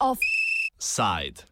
Offside. 0.00 1.44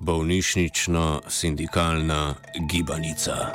Bolnišnično-sindikalna 0.00 2.34
gibanica. 2.70 3.52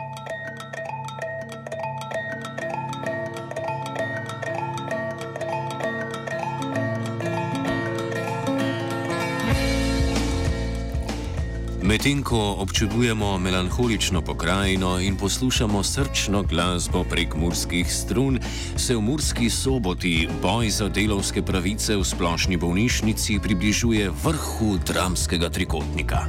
Medtem 11.86 12.23
ko 12.25 12.55
občudujemo 12.57 13.38
melankolično 13.38 14.21
pokrajino 14.21 14.99
in 14.99 15.17
poslušamo 15.17 15.84
srčno 15.84 16.41
glasbo 16.43 17.03
prek 17.03 17.35
murskih 17.35 17.93
strun, 17.93 18.39
se 18.77 18.95
v 18.95 19.02
murski 19.02 19.49
soboti 19.49 20.27
boj 20.41 20.70
za 20.70 20.90
delovske 20.90 21.41
pravice 21.45 21.95
v 21.95 22.03
splošni 22.03 22.57
bolnišnici 22.57 23.40
približuje 23.40 24.09
vrhu 24.09 24.79
dramskega 24.88 25.49
trikotnika. 25.49 26.26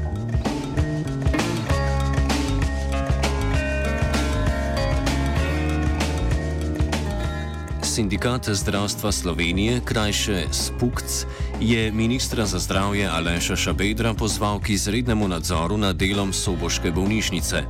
Sindikat 7.97 8.49
zdravstva 8.49 9.13
Slovenije, 9.13 9.81
krajše 9.85 10.45
SPUKC, 10.53 11.25
je 11.61 11.93
ministra 11.93 12.47
za 12.47 12.59
zdravje 12.59 13.09
Aleša 13.09 13.57
Šabedra 13.57 14.15
pozval 14.15 14.61
k 14.61 14.69
izrednemu 14.71 15.29
nadzoru 15.29 15.79
nad 15.79 15.97
delom 15.97 16.33
Soboške 16.33 16.91
bolnišnice. 16.91 17.65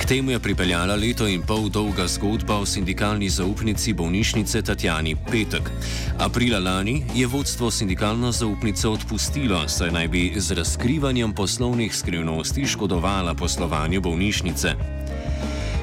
K 0.00 0.06
temu 0.06 0.30
je 0.30 0.38
pripeljala 0.38 0.96
leto 0.96 1.28
in 1.28 1.42
pol 1.46 1.68
dolga 1.68 2.08
zgodba 2.08 2.58
o 2.58 2.66
sindikalni 2.66 3.28
zaupnici 3.30 3.92
bolnišnice 3.92 4.62
Tatjani 4.62 5.14
Petek. 5.30 5.70
Aprila 6.18 6.58
lani 6.58 7.04
je 7.14 7.26
vodstvo 7.26 7.70
sindikalno 7.70 8.32
zaupnico 8.32 8.90
odpustilo, 8.90 9.68
saj 9.68 9.90
naj 9.90 10.08
bi 10.08 10.32
z 10.36 10.52
razkrivanjem 10.52 11.32
poslovnih 11.32 11.94
skrivnosti 11.94 12.66
škodovala 12.66 13.34
poslovanju 13.34 14.00
bolnišnice. 14.00 14.99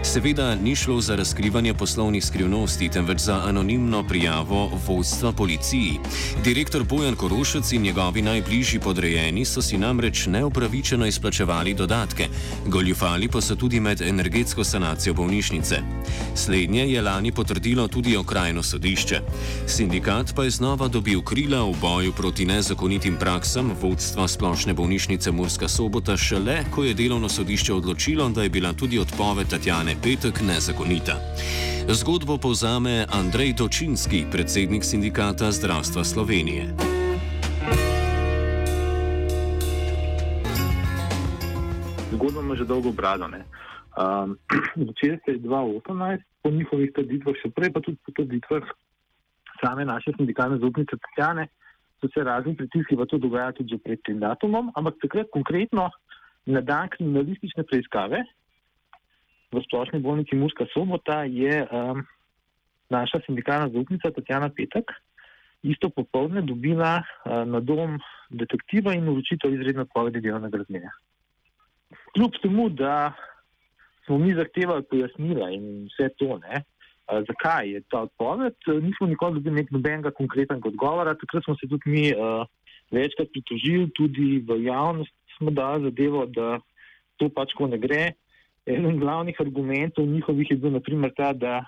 Seveda 0.08 0.56
ni 0.56 0.76
šlo 0.76 1.02
za 1.02 1.16
razkrivanje 1.16 1.74
poslovnih 1.74 2.26
skrivnosti, 2.26 2.90
temveč 2.90 3.20
za 3.20 3.42
anonimno 3.46 4.04
prijavo 4.08 4.72
vodstva 4.88 5.32
policiji. 5.32 6.00
Direktor 6.44 6.84
Bojan 6.84 7.16
Korošec 7.16 7.72
in 7.72 7.82
njegovi 7.82 8.22
najbližji 8.22 8.80
podrejeni 8.80 9.46
so 9.46 9.62
si 9.62 9.78
namreč 9.78 10.26
neupravičeno 10.26 11.06
izplačevali 11.06 11.74
dodatke, 11.74 12.28
goljufali 12.66 13.28
pa 13.28 13.42
so 13.42 13.56
tudi 13.56 13.80
med 13.80 14.02
energetsko 14.02 14.64
sanacijo 14.64 15.14
bolnišnice. 15.14 15.76
Slednje 16.36 16.88
je 16.88 17.02
lani 17.02 17.32
potrdilo 17.32 17.88
tudi 17.88 18.18
okrajno 18.18 18.64
sodišče. 18.64 19.22
Sindikat 19.68 20.36
pa 20.36 20.44
je 20.44 20.50
znova 20.50 20.88
dobil 20.88 21.22
krila 21.22 21.64
v 21.64 21.76
boju 21.82 22.14
proti 22.14 22.46
nezakonitim 22.46 23.18
praksam 23.20 23.72
vodstva 23.82 24.28
splošne 24.28 24.74
bolnišnice 24.74 25.32
Murska 25.32 25.68
sobota 25.68 26.18
šele, 26.18 26.64
ko 26.76 26.84
je 26.84 26.94
delovno 26.94 27.30
sodišče 27.30 27.74
odločilo, 27.74 28.30
da 28.30 28.44
je 28.44 28.50
bila 28.50 28.74
tudi 28.74 29.00
odpoved 29.00 29.48
Tatjane 29.48 29.97
petek 30.04 30.42
nezakonita. 30.42 31.18
Zgodbo 31.88 32.38
povzame 32.38 33.06
Andrej 33.10 33.56
Točinski, 33.58 34.26
predsednik 34.32 34.84
sindikata 34.84 35.52
zdravstva 35.52 36.04
Slovenije. 36.04 36.76
Zgodba 42.12 42.42
ima 42.42 42.56
že 42.56 42.66
dolgo 42.66 42.92
brado. 42.92 43.26
Um, 43.26 44.38
Začel 44.76 45.18
se 45.26 45.32
je 45.32 45.40
2018, 45.40 46.22
po 46.44 46.50
njihovih 46.52 46.92
trditvah, 46.96 47.36
še 47.42 47.50
prej 47.56 47.72
pa 47.74 47.80
tudi 47.82 47.98
po 48.06 48.12
trditvah 48.12 48.64
same 49.62 49.86
naše 49.86 50.14
sindikalne 50.18 50.60
zaupnice 50.62 50.96
Tatjane, 50.96 51.48
so 52.02 52.10
se 52.14 52.24
razni 52.24 52.56
pritiski 52.56 52.96
v 52.96 53.06
to 53.10 53.18
dogajali 53.18 53.58
tudi 53.58 53.78
pred 53.82 54.00
tem 54.06 54.20
datumom, 54.20 54.70
ampak 54.76 55.02
takrat 55.02 55.32
konkretno 55.34 55.90
na 56.46 56.62
dan 56.62 56.90
kriminalistične 56.94 57.66
preiskave 57.68 58.22
v 59.52 59.62
splošni 59.64 60.00
bolnici 60.00 60.36
Muska 60.36 60.66
sobota 60.74 61.24
je 61.24 61.64
um, 61.64 62.04
naša 62.90 63.20
sindikalna 63.26 63.70
zaupnica 63.70 64.12
Tatjana 64.12 64.50
Petek 64.50 64.92
isto 65.64 65.90
popovdne 65.90 66.42
dobila 66.42 67.02
uh, 67.02 67.44
na 67.48 67.60
dom 67.60 68.00
detektiva 68.30 68.94
in 68.94 69.10
uročitev 69.10 69.54
izredno 69.54 69.88
odpovedi 69.88 70.22
delovnega 70.22 70.58
razmerja. 70.58 70.92
Kljub 72.14 72.32
temu, 72.42 72.70
da 72.70 73.14
smo 74.06 74.18
mi 74.18 74.36
zahtevali 74.36 74.84
pojasnila 74.90 75.50
in 75.52 75.88
vse 75.88 76.10
to, 76.20 76.38
ne, 76.38 76.62
uh, 76.62 77.24
zakaj 77.28 77.72
je 77.72 77.82
ta 77.90 78.04
odpoved, 78.08 78.56
nismo 78.82 79.08
nikoli 79.08 79.40
dobili 79.40 79.68
nobenega 79.72 80.12
konkretnega 80.12 80.70
odgovora. 80.70 81.16
Takrat 81.16 81.44
smo 81.44 81.56
se 81.56 81.68
tudi 81.68 81.90
mi 81.90 82.06
uh, 82.14 82.46
večkrat 82.92 83.32
pritožili, 83.32 83.90
tudi 83.96 84.44
v 84.48 84.62
javnost 84.64 85.14
smo 85.38 85.52
dali 85.52 85.84
zadevo, 85.84 86.26
da 86.26 86.60
to 87.18 87.30
pač 87.30 87.54
ko 87.58 87.68
ne 87.68 87.78
gre. 87.78 88.12
Eden 88.68 89.00
glavnih 89.00 89.38
argumentov 89.40 90.06
njihovih 90.06 90.52
je 90.52 90.58
bil 90.58 90.74
naprimer 90.76 91.14
ta, 91.16 91.34
da, 91.34 91.62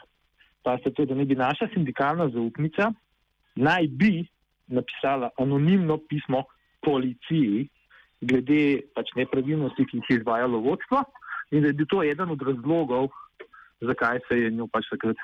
pa 0.64 0.78
to, 0.78 1.06
da 1.06 1.16
ne 1.16 1.26
bi 1.26 1.36
naša 1.36 1.70
sindikalna 1.74 2.30
zaupnica 2.30 2.92
naj 3.56 3.88
bi 3.88 4.28
napisala 4.68 5.30
anonimno 5.38 5.98
pismo 6.10 6.44
policiji 6.86 7.68
glede 8.22 8.82
pač 8.96 9.12
nepravilnosti, 9.16 9.86
ki 9.86 9.98
jih 9.98 10.10
je 10.10 10.20
izvajalo 10.20 10.60
vodstvo 10.64 11.04
in 11.52 11.64
da 11.64 11.72
je 11.72 11.78
bil 11.80 11.88
to 11.90 12.04
eden 12.04 12.30
od 12.30 12.42
razlogov, 12.42 13.08
zakaj 13.82 14.20
se 14.28 14.38
je 14.40 14.52
njo 14.52 14.68
pač 14.68 14.90
takrat 14.92 15.18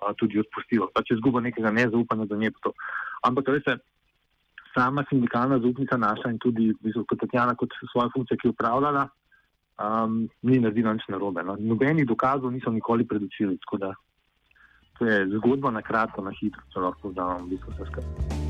a, 0.00 0.12
tudi 0.18 0.40
odpustilo. 0.40 0.90
Pač 0.94 1.10
je 1.10 1.16
izguba 1.16 1.40
nekega 1.40 1.70
nezaupanja 1.70 2.26
za 2.26 2.36
nje. 2.36 2.50
Ampak, 3.28 3.48
veste, 3.54 3.76
sama 4.74 5.04
sindikalna 5.08 5.58
zaupnica 5.58 5.96
naša 5.96 6.30
in 6.34 6.38
tudi, 6.38 6.72
mislim, 6.82 7.06
kot 7.08 7.22
Tatjana, 7.22 7.54
kot 7.54 7.74
svojo 7.92 8.10
funkcijo, 8.14 8.38
ki 8.40 8.48
je 8.48 8.54
upravljala, 8.54 9.06
um, 9.80 10.28
ni 10.42 10.60
naredila 10.60 10.92
nič 10.92 11.08
narobe. 11.08 11.42
No. 11.42 11.56
Nobenih 11.58 12.06
dokazov 12.06 12.52
niso 12.52 12.70
nikoli 12.70 13.08
predočili. 13.08 13.58
To 14.98 15.06
je 15.06 15.28
zgodba 15.40 15.70
na 15.70 15.82
kratko, 15.82 16.22
na 16.22 16.30
hitro, 16.40 16.62
če 16.72 16.80
lahko 16.80 17.08
vzamem 17.08 17.48
v 17.48 17.56
bistvu 17.56 17.72
vse 17.72 17.84
skupaj. 17.88 18.40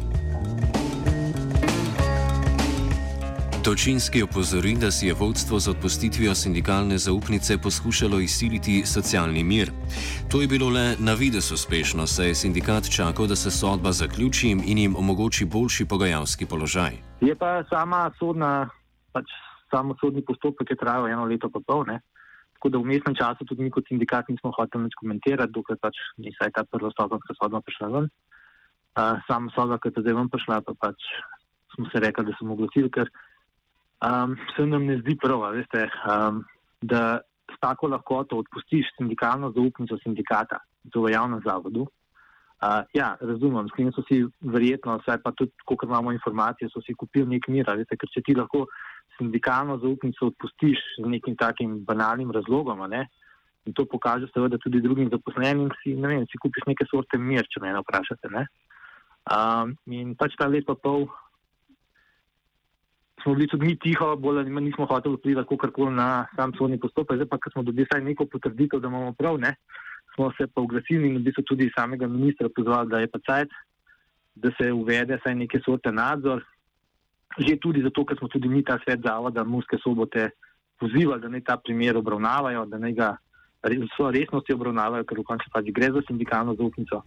Točinski 3.61 4.23
opozori, 4.23 4.73
da 4.81 4.91
si 4.91 5.07
je 5.07 5.15
vodstvo 5.15 5.59
z 5.61 5.69
odpustitvijo 5.69 6.35
sindikalne 6.35 6.99
zaupnice 6.99 7.59
poskušalo 7.59 8.21
izsiliti 8.21 8.87
socialni 8.87 9.45
mir. 9.45 9.71
To 10.31 10.41
je 10.41 10.49
bilo 10.49 10.69
le 10.69 10.97
na 10.99 11.13
vides 11.15 11.53
uspešno, 11.53 12.07
saj 12.07 12.29
je 12.29 12.35
sindikat 12.35 12.89
čakal, 12.89 13.27
da 13.27 13.37
se 13.37 13.51
sodba 13.51 13.93
zaključi 13.93 14.51
in 14.51 14.79
jim 14.79 14.97
omogoči 14.97 15.45
boljši 15.45 15.85
pogajalski 15.85 16.47
položaj. 16.47 16.97
Je 17.21 17.35
pa 17.35 17.63
sama 17.69 18.11
sodna 18.19 18.71
pač 19.13 19.29
samo 19.71 19.97
sodni 20.01 20.25
postopek 20.27 20.71
je 20.71 20.77
trajal 20.77 21.09
eno 21.09 21.25
leto 21.25 21.51
pa 21.51 21.61
pol. 21.67 21.87
Ne? 21.87 22.01
Tako 22.61 22.69
da 22.69 22.79
v 22.79 22.91
mestnem 22.93 23.17
času 23.17 23.47
tudi 23.49 23.65
mi 23.65 23.71
kot 23.73 23.89
sindikat 23.89 24.29
nismo 24.29 24.53
hoteli 24.53 24.85
nič 24.85 24.97
komentirati, 25.01 25.53
dokler 25.53 25.79
pač 25.81 25.97
ni 26.21 26.35
saj 26.37 26.53
ta 26.53 26.65
prva 26.69 26.91
stopenska 26.93 27.33
sodba 27.39 27.63
prišla 27.65 27.89
ven. 27.95 28.11
Uh, 28.99 29.17
sama 29.25 29.49
sodba, 29.55 29.79
ki 29.81 29.95
je 29.95 30.03
zdaj 30.03 30.17
ven 30.19 30.29
prišla, 30.29 30.61
pa 30.67 30.75
pač 30.77 31.09
smo 31.73 31.89
se 31.89 32.03
rekli, 32.05 32.27
da 32.27 32.37
smo 32.37 32.53
oglasili, 32.53 32.91
ker 32.93 33.09
um, 34.05 34.37
se 34.57 34.67
nam 34.67 34.85
ne 34.85 34.99
zdi 35.01 35.17
prav, 35.17 35.47
veste, 35.57 35.87
um, 36.05 36.43
da 36.83 37.23
s 37.49 37.57
tako 37.65 37.89
lahkoto 37.95 38.43
odpustiš 38.43 38.93
sindikalno 38.99 39.53
zaupnico 39.57 39.97
sindikata, 40.05 40.61
to 40.93 41.07
v 41.07 41.15
javnem 41.15 41.41
zavodu. 41.47 41.87
Uh, 42.61 42.85
ja, 42.93 43.15
razumem, 43.25 43.73
s 43.73 43.77
tem 43.77 43.89
so 43.97 44.05
si 44.05 44.21
verjetno, 44.45 44.99
vsaj 45.01 45.23
pa 45.25 45.33
tudi, 45.33 45.55
ko 45.65 45.81
imamo 45.81 46.13
informacije, 46.13 46.69
so 46.69 46.85
si 46.85 46.93
kupili 46.93 47.39
nek 47.39 47.49
mir, 47.49 47.65
veste, 47.65 47.97
ker 47.97 48.13
če 48.13 48.21
ti 48.27 48.37
lahko 48.37 48.67
sindikalno 49.21 49.79
zaupnico 49.85 50.33
odpustiš 50.33 50.81
z 50.99 51.07
nekim 51.07 51.37
takim 51.37 51.85
banalnim 51.85 52.33
razlogom. 52.33 52.83
Ne? 52.91 53.07
In 53.69 53.77
to 53.77 53.85
pokaže 53.85 54.31
seveda 54.33 54.59
tudi 54.59 54.81
drugim 54.81 55.13
zaposlenim, 55.13 55.69
si, 55.83 55.93
ne 55.95 56.09
vem, 56.09 56.27
si 56.27 56.41
kupiš 56.41 56.65
neke 56.67 56.89
sorte 56.89 57.21
mir, 57.21 57.45
če 57.45 57.61
me 57.61 57.75
ne 57.75 57.85
vprašate. 57.85 58.33
Ne? 58.33 58.47
Um, 59.31 59.77
in 59.93 60.17
pač 60.17 60.35
ta 60.41 60.49
leto 60.49 60.75
pol 60.81 61.11
smo 63.23 63.35
bili 63.37 63.47
tudi 63.53 63.67
mi 63.67 63.77
tiho, 63.77 64.15
bolj 64.17 64.41
ali 64.41 64.51
manj 64.51 64.71
nismo 64.71 64.87
hoteli 64.89 65.19
vplivati 65.19 65.49
kakorkoli 65.49 65.93
na 65.93 66.27
sam 66.37 66.55
sodni 66.57 66.81
postopek. 66.81 67.21
Zdaj 67.21 67.29
pa, 67.29 67.39
ko 67.39 67.53
smo 67.53 67.63
dobili 67.69 67.85
vsaj 67.89 68.01
neko 68.05 68.27
potrditev, 68.33 68.81
da 68.81 68.89
imamo 68.89 69.13
prav, 69.13 69.37
ne, 69.41 69.55
smo 70.15 70.31
se 70.39 70.47
pa 70.47 70.65
oglasili 70.65 71.09
in 71.09 71.19
v 71.19 71.27
bistvu 71.29 71.45
tudi 71.53 71.71
samega 71.77 72.09
ministra 72.09 72.49
pozvali, 72.49 72.89
da 72.91 73.03
je 73.05 73.11
pa 73.13 73.21
cajt, 73.29 73.53
da 74.41 74.53
se 74.57 74.73
uvede 74.73 75.21
vsaj 75.21 75.37
neke 75.37 75.61
sorte 75.65 75.93
nadzor, 75.93 76.45
že 77.39 77.57
tudi 77.63 77.83
zato, 77.83 78.05
ker 78.05 78.19
smo 78.19 78.29
tudi 78.29 78.49
mi 78.49 78.63
ta 78.63 78.79
svet 78.83 79.01
zavoda 79.07 79.45
Muske 79.45 79.79
sobote 79.79 80.31
pozivali, 80.81 81.23
da 81.23 81.29
naj 81.29 81.45
ta 81.47 81.57
primer 81.57 81.97
obravnavajo, 81.97 82.67
da 82.67 82.79
naj 82.79 82.93
ga 82.93 83.11
z 83.63 83.79
vso 83.87 84.11
resnostjo 84.11 84.57
obravnavajo, 84.57 85.05
ker 85.05 85.21
v 85.21 85.29
končni 85.29 85.53
fazi 85.53 85.73
gre 85.73 85.93
za 85.93 86.03
sindikalno 86.09 86.57
zaupnico, 86.57 87.03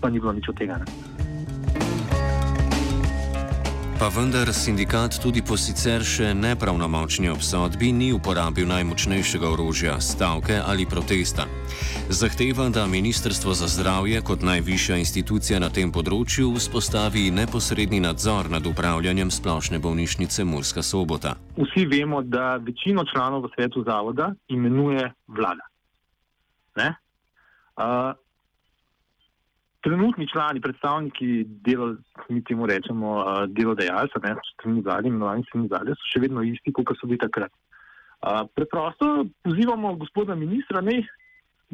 pa 0.00 0.10
ni 0.10 0.20
bilo 0.20 0.32
nič 0.32 0.48
od 0.48 0.56
tega. 0.58 0.80
Ne. 0.80 1.13
Pa 3.94 4.08
vendar 4.10 4.50
sindikat 4.52 5.14
tudi 5.22 5.38
po 5.38 5.54
sicer 5.54 6.02
še 6.02 6.32
nepravnomočni 6.34 7.30
obsodbi 7.30 7.92
ni 7.94 8.08
uporabil 8.10 8.66
najmočnejšega 8.66 9.46
orožja, 9.46 9.94
stavke 10.02 10.56
ali 10.58 10.82
protesta. 10.82 11.46
Zahteva, 12.10 12.66
da 12.74 12.88
Ministrstvo 12.90 13.54
za 13.54 13.68
zdravje 13.70 14.18
kot 14.26 14.42
najvišja 14.42 14.98
institucija 14.98 15.62
na 15.62 15.70
tem 15.70 15.94
področju 15.94 16.50
vzpostavi 16.56 17.30
neposredni 17.30 18.02
nadzor 18.02 18.50
nad 18.50 18.66
upravljanjem 18.66 19.30
splošne 19.30 19.78
bolnišnice 19.78 20.42
Murska 20.42 20.82
sobota. 20.82 21.38
Vsi 21.54 21.86
vemo, 21.86 22.22
da 22.26 22.58
večino 22.58 23.06
članov 23.06 23.46
v 23.46 23.54
svetu 23.54 23.86
zavoda 23.86 24.34
imenuje 24.50 25.06
vlada. 25.30 25.70
Uh, 26.74 28.10
trenutni 29.84 30.26
člani, 30.28 30.60
predstavniki 30.64 31.44
delo, 31.66 31.94
mi 32.28 32.40
temu 32.44 32.66
rečemo 32.66 33.10
delodajalca, 33.48 34.20
ne 34.24 34.34
strani 34.54 34.80
vlade, 34.80 35.08
imenovani 35.08 35.44
strani 35.48 35.68
vlade, 35.68 35.96
so 35.98 36.12
še 36.12 36.22
vedno 36.24 36.42
isti, 36.42 36.72
kot 36.72 36.96
so 36.96 37.08
bili 37.10 37.20
takrat. 37.20 37.52
Uh, 38.24 38.46
preprosto 38.56 39.26
pozivamo 39.44 39.94
gospoda 40.00 40.34
ministra, 40.34 40.80
naj, 40.80 41.02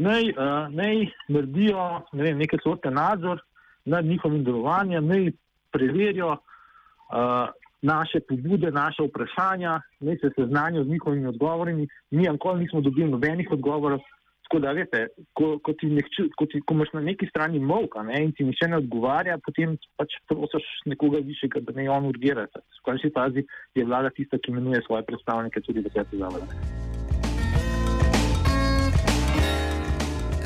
naj, 0.03 0.25
uh, 0.35 0.67
naj 0.75 1.05
naredijo 1.31 1.85
ne 2.19 2.27
vem, 2.27 2.41
neke 2.43 2.59
sorte 2.65 2.91
nadzor 2.91 3.39
nad 3.87 4.05
njihovim 4.05 4.43
delovanjem, 4.45 5.07
naj 5.07 5.31
preverijo 5.71 6.33
uh, 6.35 7.47
naše 7.83 8.21
pobude, 8.29 8.73
naše 8.75 9.07
vprašanja, 9.07 9.77
naj 10.01 10.19
se 10.25 10.31
seznanijo 10.35 10.85
z 10.85 10.89
njihovimi 10.89 11.31
odgovori. 11.31 11.87
Mi 12.11 12.29
ankoli 12.29 12.65
nismo 12.65 12.81
dobili 12.81 13.11
nobenih 13.11 13.49
odgovorov. 13.51 14.03
Tako 14.51 14.59
da, 14.65 14.73
veste, 14.75 15.01
ko, 15.39 15.53
ko, 15.63 15.73
ti 15.79 15.87
nekču, 15.95 16.25
ko, 16.35 16.49
ti, 16.51 16.59
ko 16.67 16.75
imaš 16.75 16.91
na 16.97 17.05
neki 17.07 17.29
strani 17.31 17.61
molka 17.63 18.03
ne, 18.03 18.19
in 18.25 18.33
ti 18.35 18.43
nišče 18.49 18.67
ne 18.73 18.81
odgovarja, 18.81 19.39
potem 19.47 19.77
pač 19.95 20.19
prosiš 20.27 20.67
nekoga 20.91 21.23
višjega, 21.23 21.63
da 21.69 21.79
ne 21.79 21.87
on 21.87 22.11
urgira. 22.11 22.49
V 22.59 22.85
končni 22.89 23.15
fazi 23.15 23.47
je 23.79 23.87
vlada 23.87 24.11
tista, 24.17 24.43
ki 24.43 24.51
imenuje 24.51 24.83
svoje 24.89 25.07
predstavnike 25.07 25.63
tudi 25.63 25.87
v 25.87 25.95
svetu 25.95 26.19
zavoda. 26.25 26.90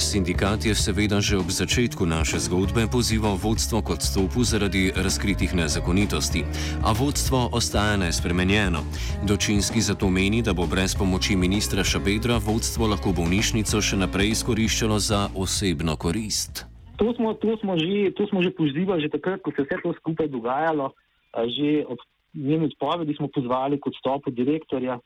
Sindikat 0.04 0.68
je 0.68 0.74
seveda 0.76 1.16
že 1.24 1.40
ob 1.40 1.48
začetku 1.48 2.04
naše 2.04 2.36
zgodbe 2.36 2.84
pozival 2.92 3.40
vodstvo 3.40 3.80
k 3.80 3.96
odstopu 3.96 4.44
zaradi 4.44 4.92
razkritih 4.92 5.56
nezakonitosti, 5.56 6.44
a 6.84 6.92
vodstvo 6.92 7.48
ostaja 7.48 7.96
nespremenjeno. 7.96 8.84
Dočinski 9.24 9.80
zato 9.80 10.12
meni, 10.12 10.44
da 10.44 10.52
bo 10.52 10.68
brez 10.68 10.92
pomoči 10.92 11.40
ministra 11.40 11.80
Šabedra 11.80 12.36
vodstvo 12.36 12.84
lahko 12.92 13.16
bolnišnico 13.16 13.80
še 13.80 13.96
naprej 13.96 14.36
izkoriščalo 14.36 15.00
za 15.00 15.32
osebno 15.32 15.96
korist. 15.96 16.68
To 17.00 17.08
smo, 17.16 17.32
to 17.40 17.56
smo 17.64 17.80
že, 17.80 18.12
že 18.12 18.50
pozivali, 18.52 19.08
že 19.08 19.08
takrat, 19.08 19.40
ko 19.40 19.56
se 19.56 19.64
je 19.64 19.72
vse 19.72 19.80
to 19.80 19.96
skupaj 20.04 20.28
dogajalo. 20.28 20.92
Že 21.32 21.88
ob 21.88 21.98
njeni 22.36 22.68
odpovedi 22.68 23.16
smo 23.16 23.32
pozvali 23.32 23.80
k 23.80 23.88
odstopu 23.88 24.28
direktorja, 24.30 25.00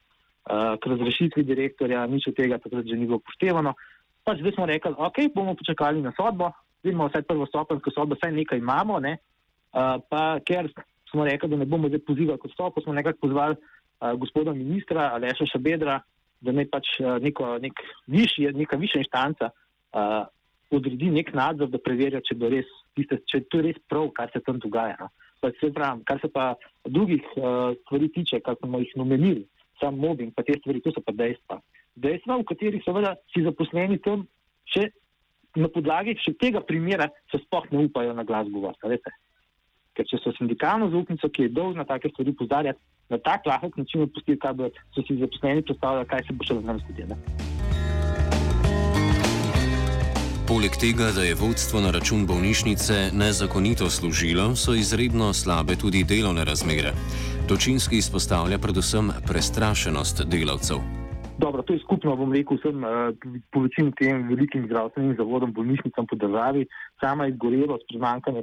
k 0.80 0.82
razrešitvi 0.82 1.46
direktorja, 1.46 2.02
nič 2.10 2.26
od 2.28 2.34
tega 2.34 2.58
takrat 2.58 2.82
že 2.82 2.98
ni 2.98 3.06
bilo 3.06 3.22
upoštevano 3.22 3.78
pač 4.24 4.40
zdaj 4.42 4.54
smo 4.56 4.66
rekli, 4.66 4.94
ok, 4.96 5.18
bomo 5.34 5.54
počakali 5.58 6.02
na 6.02 6.12
sodbo, 6.16 6.50
vidimo 6.82 7.08
vse 7.08 7.22
prvo 7.26 7.46
stopensko 7.46 7.90
sodbo, 7.94 8.16
vse 8.18 8.30
nekaj 8.32 8.58
imamo, 8.58 9.00
ne? 9.00 9.16
uh, 9.72 9.96
pa 10.10 10.38
ker 10.44 10.70
smo 11.10 11.24
rekli, 11.24 11.48
da 11.48 11.56
ne 11.56 11.66
bomo 11.66 11.88
zdaj 11.88 12.04
pozivali 12.06 12.38
kot 12.38 12.52
stopo, 12.52 12.80
smo 12.80 12.92
nekako 12.92 13.26
pozvali 13.26 13.56
uh, 13.56 14.12
gospoda 14.20 14.52
ministra 14.52 15.10
Aleša 15.14 15.46
Šabedra, 15.52 16.00
da 16.40 16.52
ne 16.52 16.66
pač 16.70 16.98
uh, 17.00 17.16
neko, 17.22 17.56
nek 17.62 17.80
višji, 18.06 18.52
neka 18.54 18.76
višja 18.76 19.02
inštanca 19.04 19.50
uh, 19.50 20.26
odredi 20.70 21.10
nek 21.10 21.32
nadzor, 21.34 21.70
da 21.72 21.80
preverja, 21.80 22.20
če, 22.24 22.36
res, 22.52 22.68
tiste, 22.96 23.22
če 23.24 23.46
to 23.48 23.62
je 23.62 23.70
res 23.70 23.80
prav, 23.88 24.10
kar 24.16 24.30
se 24.34 24.42
tam 24.44 24.60
dogaja. 24.62 24.98
No? 25.00 25.08
Pa 25.40 25.52
se 25.54 25.70
pravim, 25.72 26.02
kar 26.04 26.20
se 26.20 26.28
pa 26.34 26.52
drugih 26.84 27.24
uh, 27.38 27.72
stvari 27.84 28.10
tiče, 28.14 28.42
kar 28.44 28.58
smo 28.60 28.82
jih 28.82 28.92
nomenili, 29.00 29.46
sam 29.80 29.98
mobbing, 30.02 30.34
pa 30.34 30.44
te 30.44 30.58
stvari, 30.58 30.82
to 30.84 30.92
so 30.92 31.02
pa 31.04 31.14
dejstva 31.14 31.60
dejstva, 32.02 32.38
v 32.40 32.48
katerih 32.48 32.82
seveda 32.84 33.16
si 33.34 33.44
zaposleni 33.46 33.98
tam 34.04 34.26
še 34.68 34.88
na 35.56 35.68
podlagi 35.72 36.16
še 36.20 36.34
tega 36.40 36.60
primera 36.64 37.08
se 37.32 37.40
sploh 37.44 37.66
ne 37.72 37.86
upajo 37.88 38.14
na 38.14 38.24
glas 38.26 38.48
govoriti. 38.52 39.14
Ker 39.96 40.06
če 40.06 40.20
so 40.22 40.32
sindikalno 40.36 40.90
zaupnico, 40.92 41.30
ki 41.32 41.48
je 41.48 41.54
dolžna 41.54 41.86
take 41.88 42.12
stvari 42.12 42.34
pozdarjati, 42.38 42.78
na 43.08 43.18
tak 43.18 43.46
lahek 43.48 43.76
način 43.80 44.04
odpustili, 44.04 44.38
kaj 44.38 44.54
bo, 44.54 44.68
so 44.94 45.02
si 45.02 45.16
zaposleni 45.18 45.64
predstavljali, 45.64 46.10
kaj 46.10 46.26
se 46.28 46.36
bo 46.36 46.46
še 46.46 46.58
z 46.60 46.68
nami 46.68 46.84
zgodilo. 46.84 47.18
Poleg 50.48 50.78
tega, 50.80 51.10
da 51.12 51.26
je 51.26 51.34
vodstvo 51.36 51.80
na 51.84 51.90
račun 51.92 52.22
bolnišnice 52.28 53.10
nezakonito 53.12 53.90
služilo, 53.92 54.54
so 54.56 54.72
izredno 54.72 55.32
slabe 55.36 55.76
tudi 55.76 56.06
delovne 56.08 56.46
razmere. 56.48 56.94
Točinski 57.48 58.00
izpostavlja 58.00 58.60
predvsem 58.60 59.12
prestrašenost 59.28 60.24
delavcev. 60.28 60.80
Dobro, 61.38 61.62
to 61.62 61.72
je 61.72 61.78
skupno, 61.78 62.16
bom 62.18 62.32
rekel, 62.34 62.58
vsem 62.58 62.82
uh, 62.82 63.14
po 63.54 63.62
večini 63.62 63.94
tem 63.94 64.26
velikim 64.26 64.66
zdravstvenim 64.66 65.14
zavodom, 65.16 65.52
bolnišnicam 65.54 66.06
po 66.10 66.16
državi, 66.18 66.66
sama 67.00 67.28
izgorelost, 67.30 67.86
primankanje 67.86 68.42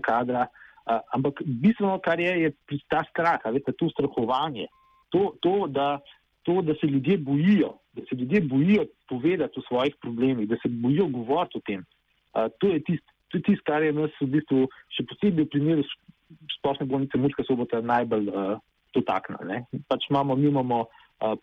kadra. 0.00 0.46
Uh, 0.84 1.00
ampak 1.12 1.42
bistveno, 1.44 1.98
kar 2.04 2.20
je, 2.20 2.32
je 2.46 2.50
ta 2.88 3.04
strah, 3.10 3.44
veste, 3.52 3.72
to 3.76 3.88
strahovanje, 3.92 4.66
to, 5.12 5.34
to, 5.44 5.66
da, 5.68 6.00
to, 6.48 6.62
da 6.62 6.74
se 6.80 6.86
ljudje 6.88 7.18
bojijo, 7.18 7.74
da 7.92 8.02
se 8.08 8.16
ljudje 8.16 8.40
bojijo 8.40 8.84
povedati 9.08 9.60
o 9.60 9.62
svojih 9.68 9.94
problemih, 10.00 10.48
da 10.48 10.56
se 10.56 10.68
bojijo 10.72 11.06
govoriti 11.12 11.58
o 11.60 11.62
tem. 11.66 11.84
Uh, 12.32 12.48
to 12.58 12.72
je 12.72 12.80
tisto, 12.88 13.12
tist, 13.36 13.62
kar 13.68 13.82
je 13.84 13.92
nas 13.92 14.12
v 14.20 14.32
bistvu 14.38 14.64
še 14.96 15.04
posebej 15.12 15.44
v 15.44 15.52
primeru 15.52 15.82
splošne 16.58 16.86
bolnice 16.88 17.20
Murska 17.20 17.44
sobota 17.44 17.84
najbolj 17.84 18.32
uh, 18.32 18.56
dotaknilo. 18.96 19.60
Pač 19.88 20.08
imamo, 20.08 20.36
mi 20.36 20.48
imamo 20.48 20.86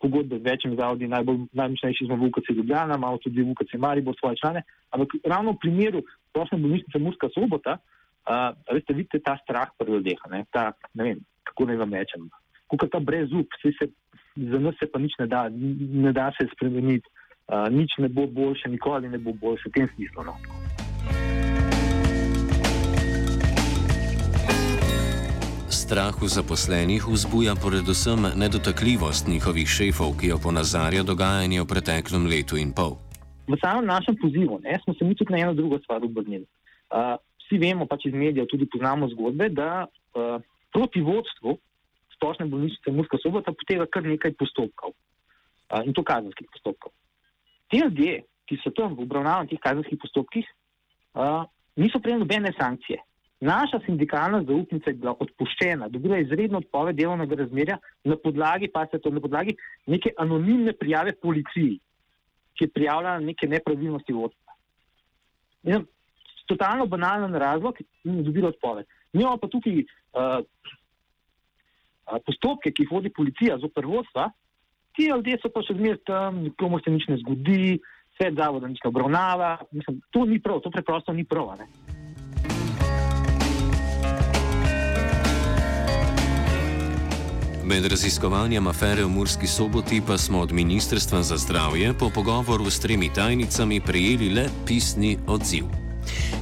pogodbe 0.00 0.38
z 0.38 0.44
večjimi 0.44 0.76
zavodi, 0.76 1.08
najbolj 1.08 1.38
najmočnejši 1.52 2.06
smo 2.06 2.16
v 2.16 2.28
UKC 2.28 2.50
Ljubljana, 2.56 2.96
imamo 2.96 3.18
tudi 3.18 3.42
v 3.42 3.50
UKC 3.50 3.74
Maribor 3.78 4.14
svoje 4.18 4.36
člane, 4.36 4.62
ampak 4.90 5.16
ravno 5.24 5.52
v 5.52 5.62
primeru 5.64 6.02
splošne 6.30 6.58
bolnišnice 6.58 6.98
Murska 6.98 7.28
sobota, 7.34 7.78
uh, 7.78 8.52
veste, 8.74 8.94
vidite 8.94 9.22
ta 9.24 9.36
strah 9.42 9.72
pri 9.78 9.92
ljudeh, 9.92 10.20
ne, 10.30 10.44
ta, 10.50 10.72
ne 10.94 11.08
vem, 11.08 11.24
kako 11.48 11.70
naj 11.70 11.80
vam 11.82 11.94
rečem, 11.94 12.28
kako 12.70 12.86
ta 12.92 13.00
brezup, 13.00 13.58
se, 13.62 13.90
za 14.36 14.58
nas 14.58 14.78
se 14.80 14.90
pa 14.92 14.98
nič 14.98 15.18
ne 15.18 15.26
da, 15.26 15.48
ne 16.06 16.12
da 16.12 16.30
se 16.38 16.48
spremeniti, 16.54 17.08
uh, 17.48 17.68
nič 17.72 17.98
ne 17.98 18.08
bo 18.08 18.26
boljše, 18.26 18.68
nikoli 18.68 19.08
ne 19.08 19.18
bo 19.18 19.32
boljše 19.32 19.68
v 19.68 19.78
tem 19.80 19.92
smislu. 19.96 20.30
No. 20.30 20.36
Strah 25.92 26.16
v 26.16 26.24
zaposlenih 26.24 27.04
vzbuja 27.04 27.52
predvsem 27.52 28.16
nedotakljivost 28.40 29.28
njihovih 29.28 29.68
šefov, 29.68 30.16
ki 30.16 30.32
jo 30.32 30.38
ponazarja 30.40 31.02
dogajanje 31.04 31.60
v 31.60 31.68
preteklem 31.68 32.24
letu 32.32 32.56
in 32.56 32.72
pol. 32.72 32.96
V 33.44 33.60
samem 33.60 33.84
našem 33.84 34.16
pozivu 34.16 34.56
ne, 34.64 34.72
smo 34.80 34.96
se 34.96 35.04
mi 35.04 35.12
tudi 35.12 35.36
na 35.36 35.44
eno 35.44 35.52
drugo 35.52 35.76
stvar 35.84 36.00
obrnili. 36.00 36.48
Uh, 36.88 37.20
vsi 37.44 37.60
vemo, 37.60 37.84
pač 37.84 38.08
iz 38.08 38.16
medijev 38.16 38.48
tudi 38.48 38.64
poznamo 38.72 39.10
zgodbe, 39.12 39.52
da 39.52 39.84
uh, 39.84 40.40
proti 40.72 41.04
vodstvu 41.04 41.58
splošne 42.16 42.48
bolnišnice 42.48 42.88
Murska 42.96 43.20
sobota 43.20 43.52
poteka 43.52 43.84
kar 43.92 44.08
nekaj 44.08 44.32
postopkov 44.40 44.96
uh, 44.96 45.84
in 45.84 45.92
to 45.92 46.00
kazenskih 46.00 46.48
postopkov. 46.56 46.96
Ti 47.68 47.84
ljudje, 47.84 48.22
ki 48.48 48.62
so 48.64 48.72
tam 48.72 48.96
v 48.96 49.04
obravnavanih 49.04 49.60
kazenskih 49.60 50.00
postopkih, 50.00 50.48
uh, 51.20 51.44
niso 51.76 52.00
prejeli 52.00 52.24
nobene 52.24 52.56
sankcije. 52.56 52.96
Naša 53.42 53.80
sindikalna 53.86 54.44
zaupnica 54.46 54.90
je 54.90 54.94
bila 54.94 55.16
odpuščena, 55.18 55.88
dobila 55.90 56.16
je 56.16 56.22
izredno 56.28 56.60
odpoved 56.62 56.94
delovnega 56.96 57.34
razmerja 57.40 57.78
na 58.04 58.16
podlagi, 58.16 58.68
pa 58.70 58.84
se 58.86 59.00
to 59.02 59.10
na 59.10 59.20
podlagi 59.20 59.56
neke 59.86 60.12
anonimne 60.18 60.72
prijave 60.78 61.16
policiji, 61.22 61.80
ki 62.54 62.64
je 62.64 62.70
prijavljala 62.70 63.18
neke 63.20 63.48
nepravilnosti 63.50 64.14
vodstva. 64.14 64.54
Totalno 66.46 66.86
banalen 66.86 67.34
razlog 67.34 67.82
in 68.04 68.22
dobila 68.22 68.52
odpoved. 68.54 68.86
Njo 69.12 69.34
pa 69.42 69.48
tukaj 69.48 69.82
uh, 69.82 70.38
postopke, 72.26 72.70
ki 72.70 72.86
jih 72.86 72.94
vodi 72.94 73.10
policija 73.10 73.58
z 73.58 73.66
oprvodstva, 73.66 74.30
ti 74.94 75.08
ljudje 75.10 75.40
so 75.42 75.50
pa 75.50 75.64
še 75.66 75.74
zmeraj 75.80 76.04
tam, 76.06 76.44
nikomu 76.46 76.78
se 76.84 76.94
nič 76.94 77.08
ne 77.10 77.18
zgodi, 77.24 77.80
svet 78.16 78.38
zavoda 78.38 78.70
nič 78.70 78.82
ne 78.84 78.92
obravnava. 78.94 79.56
Mislim, 79.72 79.98
to 80.14 80.26
ni 80.30 80.38
prav, 80.38 80.60
to 80.62 80.70
preprosto 80.70 81.12
ni 81.16 81.24
prav. 81.24 81.56
Ne? 81.58 81.66
Med 87.64 87.86
raziskovanjem 87.86 88.66
afere 88.66 89.04
v 89.04 89.08
Murski 89.08 89.46
soboti 89.46 90.02
pa 90.06 90.18
smo 90.18 90.40
od 90.40 90.52
Ministrstva 90.52 91.22
za 91.22 91.36
zdravje 91.36 91.94
po 91.98 92.10
pogovoru 92.10 92.70
s 92.70 92.80
tremi 92.80 93.10
tajnicami 93.14 93.80
prejeli 93.80 94.30
le 94.30 94.48
pisni 94.66 95.18
odziv. 95.26 95.64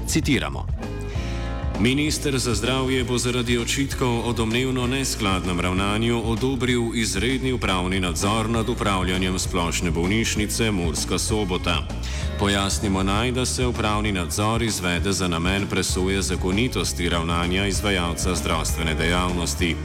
Citiramo. 0.09 0.90
Minister 1.81 2.39
za 2.39 2.55
zdravje 2.55 3.05
bo 3.05 3.19
zaradi 3.19 3.59
očitkov 3.59 4.29
o 4.29 4.33
domnevno 4.33 4.87
neskladnem 4.87 5.61
ravnanju 5.61 6.23
odobril 6.25 6.83
izredni 6.95 7.53
upravni 7.53 8.01
nadzor 8.01 8.51
nad 8.51 8.69
upravljanjem 8.69 9.39
splošne 9.39 9.91
bolnišnice 9.91 10.71
Murska 10.71 11.19
sobota. 11.19 11.89
Pojasnimo 12.39 13.03
naj, 13.03 13.33
da 13.33 13.47
se 13.47 13.67
upravni 13.67 14.13
nadzor 14.13 14.63
izvede 14.63 15.13
za 15.13 15.29
namen 15.29 15.67
presoje 15.67 16.23
zakonitosti 16.23 17.09
ravnanja 17.09 17.67
izvajalca 17.67 18.35
zdravstvene 18.35 18.95
dejavnosti. 18.95 19.77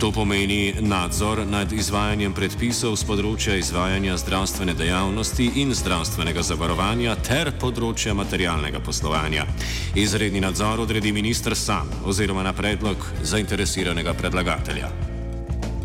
To 0.00 0.12
pomeni 0.12 0.74
nadzor 0.80 1.46
nad 1.46 1.72
izvajanjem 1.72 2.32
predpisov 2.32 2.96
z 2.96 3.04
področja 3.04 3.56
izvajanja 3.56 4.16
zdravstvene 4.16 4.74
dejavnosti 4.74 5.50
in 5.54 5.74
zdravstvenega 5.74 6.42
zavarovanja 6.42 7.16
ter 7.16 7.52
področja 7.60 8.14
materialnega 8.14 8.80
poslovanja. 8.80 9.46
Izredni 9.94 10.40
nadzor 10.40 10.80
odredi 10.80 11.12
minister 11.12 11.41
ministr 11.42 11.56
sam 11.56 11.88
oziroma 12.06 12.42
na 12.42 12.52
predlog 12.52 12.96
zainteresiranega 13.22 14.12
predlagatelja. 14.14 14.86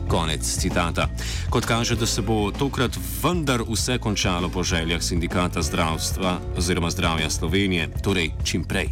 Konec 0.10 0.42
citata. 0.62 1.08
Kot 1.50 1.66
kaže, 1.66 1.96
da 1.96 2.06
se 2.06 2.22
bo 2.22 2.52
tokrat 2.52 2.94
vendar 3.24 3.62
vse 3.66 3.98
končalo 3.98 4.50
po 4.54 4.64
željah 4.64 5.02
sindikata 5.02 5.62
zdravstva 5.62 6.38
oziroma 6.58 6.90
zdravja 6.90 7.30
Slovenije, 7.30 7.90
torej 8.04 8.30
čim 8.46 8.64
prej. 8.70 8.88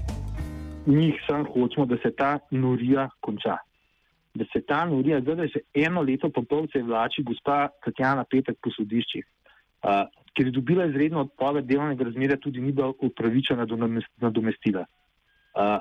Mi 0.85 1.13
samo 1.27 1.45
hočemo, 1.53 1.85
da 1.85 1.97
se 2.01 2.11
ta 2.17 2.39
norija 2.51 3.09
konča. 3.19 3.57
Da 4.33 4.45
se 4.53 4.65
ta 4.67 4.85
norija, 4.85 5.21
zdaj 5.21 5.35
da 5.35 5.47
že 5.47 5.59
eno 5.73 6.01
leto 6.01 6.29
pa 6.33 6.41
pol 6.49 6.65
se 6.73 6.81
vlači 6.81 7.23
gospa 7.23 7.69
Tatjana 7.85 8.25
Petek 8.31 8.57
po 8.61 8.73
sodiščih, 8.73 9.23
uh, 9.25 10.09
ker 10.33 10.45
je 10.45 10.51
dobila 10.51 10.85
izredno 10.85 11.21
odpoved 11.29 11.65
delovnega 11.65 12.03
razmerja, 12.03 12.41
tudi 12.41 12.61
ni 12.61 12.71
bila 12.71 12.93
upravičena 13.01 13.65
do 13.65 13.77
nadomestila. 14.17 14.85
Uh, 15.53 15.77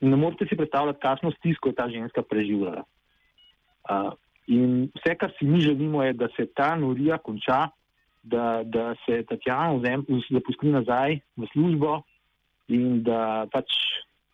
ne 0.00 0.16
morete 0.16 0.46
si 0.48 0.56
predstavljati, 0.56 1.00
kakšno 1.02 1.32
stisko 1.38 1.68
je 1.68 1.74
ta 1.74 1.88
ženska 1.90 2.22
preživljala. 2.22 2.84
Uh, 3.86 4.12
in 4.46 4.90
vse, 4.94 5.14
kar 5.14 5.32
si 5.38 5.46
mi 5.46 5.60
želimo, 5.60 6.02
je, 6.02 6.12
da 6.12 6.28
se 6.36 6.46
ta 6.54 6.74
norija 6.76 7.18
konča, 7.18 7.68
da, 8.22 8.62
da 8.64 8.94
se 9.06 9.22
Tatjana 9.28 9.80
zapusti 10.30 10.66
nazaj 10.66 11.20
v 11.36 11.46
službo 11.52 12.00
in 12.68 13.02
da 13.06 13.46
pač 13.52 13.70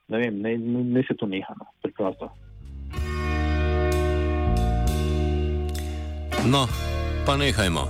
ne, 0.09 0.19
vem, 0.19 0.41
ne, 0.41 0.57
ne 0.85 1.03
se 1.09 1.17
to 1.17 1.27
neha. 1.27 1.55
No, 1.59 1.67
preprosto. 1.83 2.31
No, 6.47 6.67
pa 7.27 7.37
nehajmo. 7.37 7.87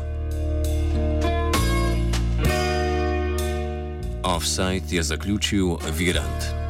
Offside 4.24 4.96
je 4.96 5.02
zaključil 5.02 5.66
Virant. 5.98 6.61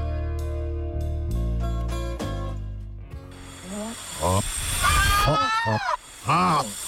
Offside. 6.24 6.81